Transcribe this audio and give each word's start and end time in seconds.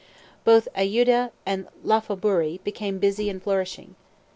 Both 0.43 0.67
Ayudia 0.75 1.29
and 1.45 1.67
Lophaburee 1.83 2.63
became 2.63 2.97
busy 2.97 3.29
and 3.29 3.39
flourishing. 3.39 3.93